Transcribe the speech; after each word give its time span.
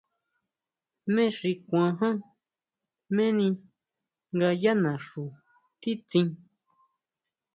¿Jmé 1.03 1.25
xi 1.37 1.51
kuan 1.67 1.91
ján, 1.99 2.17
jméni 3.13 3.47
nga 4.35 4.49
yá 4.61 4.73
naxu 4.83 5.23
titsín? 5.81 6.27